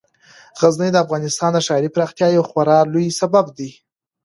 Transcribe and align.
غزني 0.59 0.89
د 0.93 0.97
افغانستان 1.05 1.49
د 1.53 1.57
ښاري 1.67 1.89
پراختیا 1.95 2.27
یو 2.29 2.43
خورا 2.49 2.77
لوی 2.93 3.07
سبب 3.19 3.45
دی. 3.57 3.71